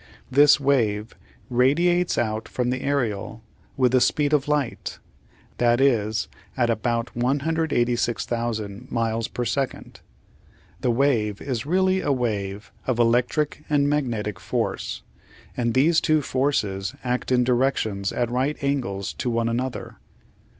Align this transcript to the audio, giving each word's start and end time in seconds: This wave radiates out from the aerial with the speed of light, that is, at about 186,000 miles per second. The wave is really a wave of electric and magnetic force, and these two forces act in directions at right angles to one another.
This 0.31 0.59
wave 0.59 1.15
radiates 1.47 2.17
out 2.17 2.47
from 2.47 2.71
the 2.71 2.81
aerial 2.81 3.43
with 3.77 3.91
the 3.91 4.01
speed 4.01 4.33
of 4.33 4.47
light, 4.47 4.97
that 5.59 5.79
is, 5.79 6.27
at 6.57 6.71
about 6.71 7.15
186,000 7.15 8.91
miles 8.91 9.27
per 9.27 9.45
second. 9.45 9.99
The 10.79 10.89
wave 10.89 11.39
is 11.39 11.67
really 11.67 12.01
a 12.01 12.11
wave 12.11 12.71
of 12.87 12.97
electric 12.97 13.63
and 13.69 13.87
magnetic 13.87 14.39
force, 14.39 15.03
and 15.55 15.75
these 15.75 16.01
two 16.01 16.23
forces 16.23 16.95
act 17.03 17.31
in 17.31 17.43
directions 17.43 18.11
at 18.11 18.31
right 18.31 18.57
angles 18.63 19.13
to 19.13 19.29
one 19.29 19.47
another. 19.49 19.97